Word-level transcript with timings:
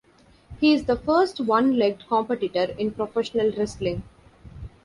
He 0.59 0.73
is 0.73 0.85
the 0.85 0.95
first 0.95 1.39
one-legged 1.39 2.07
competitor 2.09 2.73
in 2.75 2.89
professional 2.89 3.51
wrestling. 3.51 4.01